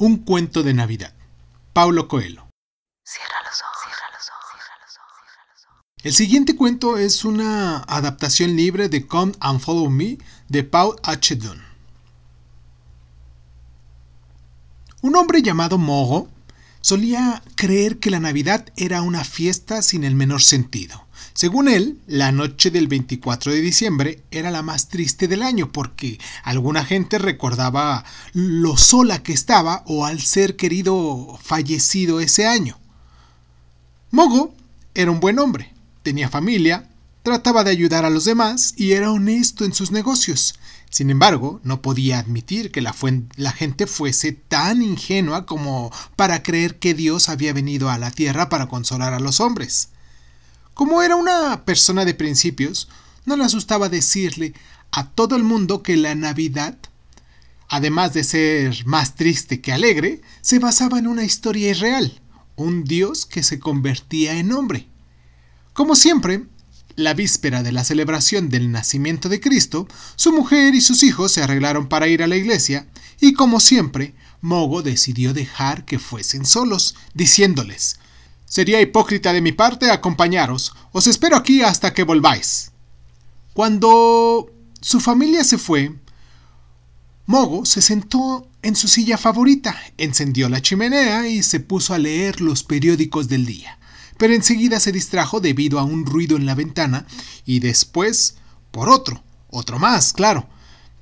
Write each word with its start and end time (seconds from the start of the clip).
Un 0.00 0.18
cuento 0.18 0.62
de 0.62 0.74
Navidad. 0.74 1.12
Paulo 1.72 2.06
Coelho. 2.06 2.48
Cierra 3.04 3.34
los 3.44 3.60
ojos, 3.60 3.78
cierra 3.82 4.06
los 4.16 4.28
ojos, 4.30 4.46
cierra 4.52 4.78
los 4.80 4.96
ojos, 4.96 5.24
cierra 5.26 5.52
los 5.52 5.64
ojos. 5.66 5.84
El 6.04 6.12
siguiente 6.12 6.54
cuento 6.54 6.98
es 6.98 7.24
una 7.24 7.78
adaptación 7.78 8.54
libre 8.54 8.88
de 8.88 9.08
Come 9.08 9.32
and 9.40 9.58
Follow 9.58 9.90
Me 9.90 10.18
de 10.46 10.62
Paul 10.62 10.94
H. 11.02 11.34
Dunn. 11.34 11.60
Un 15.02 15.16
hombre 15.16 15.42
llamado 15.42 15.78
Mogo 15.78 16.28
solía 16.80 17.42
creer 17.56 17.98
que 17.98 18.12
la 18.12 18.20
Navidad 18.20 18.66
era 18.76 19.02
una 19.02 19.24
fiesta 19.24 19.82
sin 19.82 20.04
el 20.04 20.14
menor 20.14 20.42
sentido. 20.42 21.07
Según 21.38 21.68
él, 21.68 22.00
la 22.08 22.32
noche 22.32 22.72
del 22.72 22.88
24 22.88 23.52
de 23.52 23.60
diciembre 23.60 24.24
era 24.32 24.50
la 24.50 24.62
más 24.62 24.88
triste 24.88 25.28
del 25.28 25.44
año 25.44 25.70
porque 25.70 26.18
alguna 26.42 26.84
gente 26.84 27.16
recordaba 27.16 28.04
lo 28.32 28.76
sola 28.76 29.22
que 29.22 29.34
estaba 29.34 29.84
o 29.86 30.04
al 30.04 30.20
ser 30.20 30.56
querido 30.56 31.38
fallecido 31.40 32.18
ese 32.18 32.48
año. 32.48 32.76
Mogo 34.10 34.52
era 34.96 35.12
un 35.12 35.20
buen 35.20 35.38
hombre, 35.38 35.72
tenía 36.02 36.28
familia, 36.28 36.88
trataba 37.22 37.62
de 37.62 37.70
ayudar 37.70 38.04
a 38.04 38.10
los 38.10 38.24
demás 38.24 38.74
y 38.76 38.94
era 38.94 39.12
honesto 39.12 39.64
en 39.64 39.74
sus 39.74 39.92
negocios. 39.92 40.58
Sin 40.90 41.08
embargo, 41.08 41.60
no 41.62 41.82
podía 41.82 42.18
admitir 42.18 42.72
que 42.72 42.80
la, 42.80 42.96
la, 43.36 43.52
gente 43.52 43.86
fuese 43.86 44.32
tan 44.32 44.82
ingenua 44.82 45.46
como 45.46 45.92
para 46.16 46.42
creer 46.42 46.80
que 46.80 46.94
Dios 46.94 47.28
había 47.28 47.52
venido 47.52 47.90
a 47.90 47.98
la 47.98 48.10
tierra 48.10 48.48
para 48.48 48.66
consolar 48.66 49.14
a 49.14 49.20
los 49.20 49.38
hombres. 49.38 49.90
Como 50.78 51.02
era 51.02 51.16
una 51.16 51.64
persona 51.64 52.04
de 52.04 52.14
principios, 52.14 52.88
no 53.26 53.36
le 53.36 53.42
asustaba 53.42 53.88
decirle 53.88 54.54
a 54.92 55.10
todo 55.10 55.34
el 55.34 55.42
mundo 55.42 55.82
que 55.82 55.96
la 55.96 56.14
Navidad, 56.14 56.78
además 57.68 58.14
de 58.14 58.22
ser 58.22 58.86
más 58.86 59.16
triste 59.16 59.60
que 59.60 59.72
alegre, 59.72 60.20
se 60.40 60.60
basaba 60.60 61.00
en 61.00 61.08
una 61.08 61.24
historia 61.24 61.70
irreal, 61.70 62.20
un 62.54 62.84
Dios 62.84 63.26
que 63.26 63.42
se 63.42 63.58
convertía 63.58 64.36
en 64.36 64.52
hombre. 64.52 64.86
Como 65.72 65.96
siempre, 65.96 66.44
la 66.94 67.12
víspera 67.12 67.64
de 67.64 67.72
la 67.72 67.82
celebración 67.82 68.48
del 68.48 68.70
nacimiento 68.70 69.28
de 69.28 69.40
Cristo, 69.40 69.88
su 70.14 70.32
mujer 70.32 70.76
y 70.76 70.80
sus 70.80 71.02
hijos 71.02 71.32
se 71.32 71.42
arreglaron 71.42 71.88
para 71.88 72.06
ir 72.06 72.22
a 72.22 72.28
la 72.28 72.36
iglesia, 72.36 72.86
y 73.20 73.32
como 73.32 73.58
siempre, 73.58 74.14
Mogo 74.42 74.82
decidió 74.82 75.34
dejar 75.34 75.84
que 75.84 75.98
fuesen 75.98 76.46
solos, 76.46 76.94
diciéndoles 77.14 77.98
Sería 78.48 78.80
hipócrita 78.80 79.32
de 79.32 79.42
mi 79.42 79.52
parte 79.52 79.90
acompañaros. 79.90 80.72
Os 80.92 81.06
espero 81.06 81.36
aquí 81.36 81.62
hasta 81.62 81.92
que 81.92 82.02
volváis. 82.02 82.72
Cuando 83.52 84.50
su 84.80 85.00
familia 85.00 85.44
se 85.44 85.58
fue, 85.58 85.94
Mogo 87.26 87.66
se 87.66 87.82
sentó 87.82 88.48
en 88.62 88.74
su 88.74 88.88
silla 88.88 89.18
favorita, 89.18 89.76
encendió 89.98 90.48
la 90.48 90.62
chimenea 90.62 91.28
y 91.28 91.42
se 91.42 91.60
puso 91.60 91.92
a 91.92 91.98
leer 91.98 92.40
los 92.40 92.64
periódicos 92.64 93.28
del 93.28 93.44
día. 93.44 93.78
Pero 94.16 94.32
enseguida 94.32 94.80
se 94.80 94.92
distrajo 94.92 95.40
debido 95.40 95.78
a 95.78 95.84
un 95.84 96.06
ruido 96.06 96.36
en 96.36 96.46
la 96.46 96.54
ventana 96.54 97.06
y 97.44 97.60
después 97.60 98.36
por 98.70 98.88
otro, 98.88 99.22
otro 99.50 99.78
más, 99.78 100.14
claro. 100.14 100.48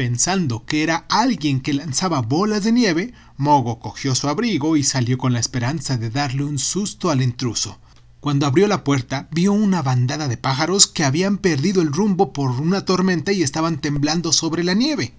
Pensando 0.00 0.64
que 0.64 0.82
era 0.82 1.04
alguien 1.10 1.60
que 1.60 1.74
lanzaba 1.74 2.22
bolas 2.22 2.64
de 2.64 2.72
nieve, 2.72 3.12
Mogo 3.36 3.80
cogió 3.80 4.14
su 4.14 4.30
abrigo 4.30 4.78
y 4.78 4.82
salió 4.82 5.18
con 5.18 5.34
la 5.34 5.40
esperanza 5.40 5.98
de 5.98 6.08
darle 6.08 6.42
un 6.42 6.58
susto 6.58 7.10
al 7.10 7.20
intruso. 7.20 7.78
Cuando 8.20 8.46
abrió 8.46 8.66
la 8.66 8.82
puerta, 8.82 9.28
vio 9.30 9.52
una 9.52 9.82
bandada 9.82 10.26
de 10.26 10.38
pájaros 10.38 10.86
que 10.86 11.04
habían 11.04 11.36
perdido 11.36 11.82
el 11.82 11.92
rumbo 11.92 12.32
por 12.32 12.50
una 12.50 12.86
tormenta 12.86 13.32
y 13.32 13.42
estaban 13.42 13.78
temblando 13.78 14.32
sobre 14.32 14.64
la 14.64 14.72
nieve. 14.72 15.12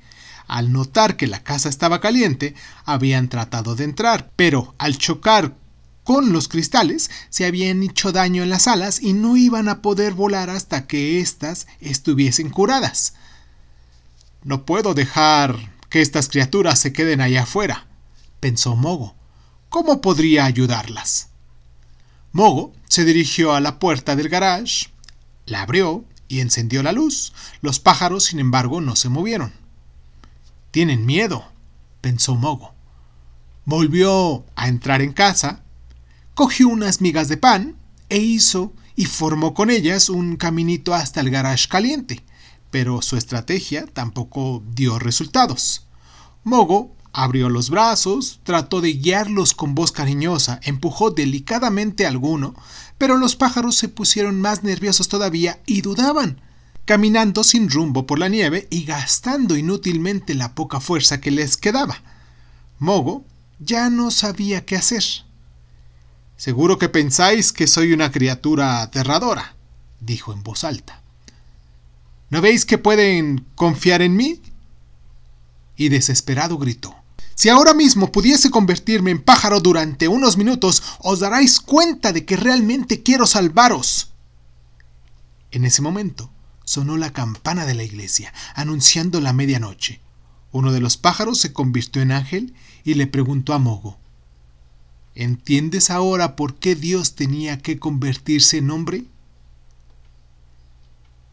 Al 0.48 0.74
notar 0.74 1.16
que 1.16 1.28
la 1.28 1.44
casa 1.44 1.70
estaba 1.70 2.02
caliente, 2.02 2.56
habían 2.84 3.30
tratado 3.30 3.76
de 3.76 3.84
entrar, 3.84 4.32
pero 4.36 4.74
al 4.80 4.98
chocar 4.98 5.56
con 6.04 6.34
los 6.34 6.48
cristales 6.48 7.12
se 7.30 7.46
habían 7.46 7.84
hecho 7.84 8.12
daño 8.12 8.42
en 8.42 8.50
las 8.50 8.68
alas 8.68 9.00
y 9.00 9.14
no 9.14 9.38
iban 9.38 9.70
a 9.70 9.84
poder 9.84 10.16
volar 10.16 10.50
hasta 10.50 10.88
que 10.88 11.20
éstas 11.20 11.68
estuviesen 11.82 12.50
curadas. 12.50 13.14
No 14.44 14.66
puedo 14.66 14.96
dejar 14.96 15.72
que 15.90 16.02
estas 16.02 16.28
criaturas 16.28 16.80
se 16.80 16.94
queden 16.94 17.22
allá 17.22 17.44
afuera, 17.44 17.86
pensó 18.40 18.76
Mogo. 18.76 19.16
¿Cómo 19.70 20.02
podría 20.02 20.46
ayudarlas? 20.46 21.30
Mogo 22.32 22.74
se 22.88 23.06
dirigió 23.06 23.54
a 23.54 23.62
la 23.62 23.78
puerta 23.78 24.16
del 24.16 24.30
garage, 24.30 24.88
la 25.46 25.62
abrió 25.62 26.06
y 26.28 26.40
encendió 26.40 26.82
la 26.82 26.92
luz. 26.92 27.34
Los 27.62 27.80
pájaros, 27.80 28.26
sin 28.26 28.40
embargo, 28.40 28.82
no 28.82 28.96
se 28.96 29.10
movieron. 29.10 29.54
Tienen 30.72 31.06
miedo, 31.06 31.46
pensó 32.02 32.34
Mogo. 32.36 32.74
Volvió 33.66 34.44
a 34.56 34.70
entrar 34.70 35.04
en 35.04 35.14
casa, 35.14 35.62
cogió 36.34 36.68
unas 36.68 37.00
migas 37.00 37.28
de 37.28 37.38
pan 37.38 37.76
e 38.10 38.18
hizo 38.18 38.74
y 38.96 39.06
formó 39.06 39.54
con 39.54 39.70
ellas 39.70 40.10
un 40.10 40.36
caminito 40.36 40.96
hasta 40.96 41.22
el 41.22 41.30
garage 41.30 41.68
caliente 41.68 42.24
pero 42.72 43.02
su 43.02 43.18
estrategia 43.18 43.86
tampoco 43.86 44.64
dio 44.74 44.98
resultados. 44.98 45.86
Mogo 46.44 46.96
abrió 47.14 47.50
los 47.50 47.70
brazos, 47.70 48.40
trató 48.44 48.82
de 48.82 48.94
guiarlos 48.94 49.54
con 49.54 49.76
voz 49.76 49.92
cariñosa, 49.92 50.60
empujó 50.64 51.12
delicadamente 51.12 52.06
a 52.06 52.10
alguno, 52.10 52.56
pero 52.98 53.18
los 53.18 53.36
pájaros 53.36 53.76
se 53.76 53.90
pusieron 53.90 54.40
más 54.40 54.64
nerviosos 54.64 55.10
todavía 55.10 55.60
y 55.66 55.82
dudaban, 55.82 56.42
caminando 56.86 57.44
sin 57.44 57.70
rumbo 57.70 58.08
por 58.08 58.18
la 58.18 58.30
nieve 58.30 58.68
y 58.72 58.86
gastando 58.86 59.58
inútilmente 59.58 60.34
la 60.34 60.56
poca 60.56 60.80
fuerza 60.80 61.20
que 61.20 61.32
les 61.32 61.58
quedaba. 61.58 62.02
Mogo 62.80 63.26
ya 63.60 63.90
no 63.90 64.10
sabía 64.10 64.66
qué 64.66 64.78
hacer. 64.78 65.04
Seguro 66.38 66.80
que 66.80 66.90
pensáis 66.90 67.52
que 67.52 67.68
soy 67.68 67.94
una 67.94 68.12
criatura 68.12 68.82
aterradora, 68.82 69.56
dijo 70.00 70.34
en 70.34 70.42
voz 70.42 70.64
alta. 70.64 71.01
¿No 72.32 72.42
veis 72.42 72.66
que 72.66 72.78
pueden 72.78 73.46
confiar 73.56 74.02
en 74.02 74.16
mí? 74.16 74.42
Y 75.76 75.90
desesperado 75.90 76.58
gritó. 76.58 76.96
Si 77.36 77.50
ahora 77.50 77.74
mismo 77.74 78.12
pudiese 78.12 78.50
convertirme 78.50 79.12
en 79.12 79.22
pájaro 79.22 79.60
durante 79.60 80.08
unos 80.08 80.38
minutos, 80.38 80.82
os 81.00 81.20
daréis 81.20 81.60
cuenta 81.60 82.14
de 82.14 82.26
que 82.26 82.38
realmente 82.38 83.04
quiero 83.04 83.28
salvaros. 83.28 84.12
En 85.52 85.66
ese 85.66 85.82
momento 85.82 86.32
sonó 86.64 86.96
la 86.98 87.12
campana 87.12 87.66
de 87.66 87.74
la 87.74 87.84
iglesia, 87.84 88.34
anunciando 88.56 89.20
la 89.20 89.34
medianoche. 89.34 90.00
Uno 90.54 90.72
de 90.72 90.80
los 90.80 90.96
pájaros 90.96 91.40
se 91.40 91.52
convirtió 91.52 92.02
en 92.02 92.14
ángel 92.14 92.54
y 92.86 92.94
le 92.94 93.08
preguntó 93.08 93.54
a 93.54 93.60
Mogo 93.60 93.98
¿Entiendes 95.16 95.90
ahora 95.90 96.38
por 96.38 96.56
qué 96.56 96.76
Dios 96.76 97.16
tenía 97.16 97.58
que 97.58 97.78
convertirse 97.78 98.58
en 98.58 98.72
hombre? 98.72 99.04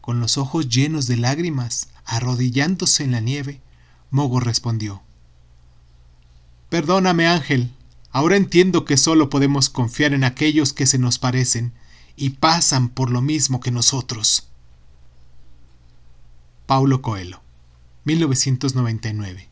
Con 0.09 0.21
los 0.21 0.39
ojos 0.39 0.69
llenos 0.69 1.05
de 1.05 1.17
lágrimas, 1.17 1.89
arrodillándose 2.03 3.03
en 3.03 3.11
la 3.11 3.19
nieve, 3.19 3.61
Mogo 4.09 4.39
respondió 4.39 5.03
Perdóname, 6.67 7.27
Ángel, 7.27 7.71
ahora 8.09 8.35
entiendo 8.35 8.85
que 8.85 8.97
solo 8.97 9.29
podemos 9.29 9.69
confiar 9.69 10.13
en 10.13 10.23
aquellos 10.23 10.73
que 10.73 10.87
se 10.87 10.97
nos 10.97 11.19
parecen 11.19 11.73
y 12.15 12.31
pasan 12.31 12.89
por 12.89 13.11
lo 13.11 13.21
mismo 13.21 13.59
que 13.59 13.69
nosotros. 13.69 14.47
Paulo 16.65 17.03
Coelho, 17.03 17.43
1999 18.05 19.47